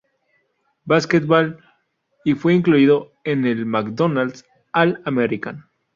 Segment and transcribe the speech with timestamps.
[0.83, 1.59] Basketball"
[2.25, 4.43] y fue incluido en el McDonald's
[4.73, 5.69] All-American.